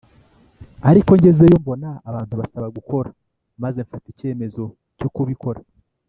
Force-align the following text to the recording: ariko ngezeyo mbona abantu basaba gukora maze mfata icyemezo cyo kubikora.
ariko 0.89 1.11
ngezeyo 1.19 1.55
mbona 1.61 1.89
abantu 2.09 2.33
basaba 2.41 2.67
gukora 2.77 3.09
maze 3.63 3.77
mfata 3.85 4.07
icyemezo 4.13 4.63
cyo 4.99 5.09
kubikora. 5.15 5.61